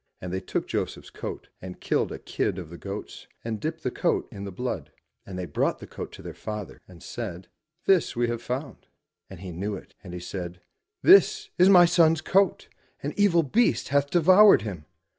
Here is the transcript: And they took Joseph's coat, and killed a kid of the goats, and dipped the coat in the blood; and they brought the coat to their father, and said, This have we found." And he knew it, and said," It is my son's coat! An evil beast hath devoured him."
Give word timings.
And 0.19 0.33
they 0.33 0.39
took 0.39 0.67
Joseph's 0.67 1.11
coat, 1.11 1.49
and 1.61 1.79
killed 1.79 2.11
a 2.11 2.17
kid 2.17 2.57
of 2.57 2.71
the 2.71 2.77
goats, 2.79 3.27
and 3.45 3.59
dipped 3.59 3.83
the 3.83 3.91
coat 3.91 4.27
in 4.31 4.45
the 4.45 4.51
blood; 4.51 4.91
and 5.27 5.37
they 5.37 5.45
brought 5.45 5.77
the 5.77 5.85
coat 5.85 6.11
to 6.13 6.23
their 6.23 6.33
father, 6.33 6.81
and 6.87 7.03
said, 7.03 7.49
This 7.85 8.13
have 8.13 8.15
we 8.15 8.27
found." 8.39 8.87
And 9.29 9.41
he 9.41 9.51
knew 9.51 9.75
it, 9.75 9.93
and 10.03 10.13
said," 10.23 10.59
It 11.03 11.47
is 11.59 11.69
my 11.69 11.85
son's 11.85 12.21
coat! 12.21 12.67
An 13.03 13.13
evil 13.15 13.43
beast 13.43 13.89
hath 13.89 14.09
devoured 14.09 14.63
him." 14.63 14.85